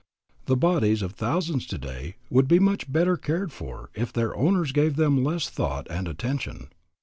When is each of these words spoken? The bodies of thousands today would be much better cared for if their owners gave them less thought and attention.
The 0.47 0.57
bodies 0.57 1.03
of 1.03 1.11
thousands 1.11 1.67
today 1.67 2.15
would 2.31 2.47
be 2.47 2.57
much 2.57 2.91
better 2.91 3.17
cared 3.17 3.51
for 3.51 3.91
if 3.93 4.11
their 4.11 4.35
owners 4.35 4.71
gave 4.71 4.95
them 4.95 5.23
less 5.23 5.47
thought 5.47 5.85
and 5.91 6.07
attention. 6.07 6.69